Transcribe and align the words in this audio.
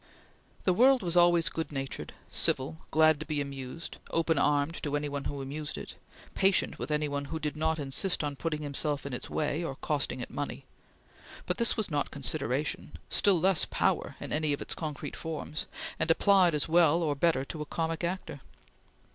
The 0.63 0.73
world 0.73 1.03
was 1.03 1.15
always 1.15 1.47
good 1.47 1.71
natured; 1.71 2.13
civil; 2.27 2.77
glad 2.89 3.19
to 3.19 3.25
be 3.27 3.39
amused; 3.39 3.97
open 4.09 4.39
armed 4.39 4.81
to 4.81 4.95
any 4.95 5.07
one 5.07 5.25
who 5.25 5.43
amused 5.43 5.77
it; 5.77 5.93
patient 6.33 6.79
with 6.79 6.89
every 6.89 7.07
one 7.07 7.25
who 7.25 7.37
did 7.37 7.55
not 7.55 7.77
insist 7.77 8.23
on 8.23 8.35
putting 8.35 8.63
himself 8.63 9.05
in 9.05 9.13
its 9.13 9.29
way, 9.29 9.63
or 9.63 9.75
costing 9.75 10.19
it 10.19 10.31
money; 10.31 10.65
but 11.45 11.59
this 11.59 11.77
was 11.77 11.91
not 11.91 12.09
consideration, 12.09 12.97
still 13.11 13.39
less 13.39 13.65
power 13.65 14.15
in 14.19 14.33
any 14.33 14.53
of 14.53 14.59
its 14.63 14.73
concrete 14.73 15.15
forms, 15.15 15.67
and 15.99 16.09
applied 16.09 16.55
as 16.55 16.67
well 16.67 17.03
or 17.03 17.13
better 17.13 17.45
to 17.45 17.61
a 17.61 17.65
comic 17.67 18.03
actor. 18.03 18.41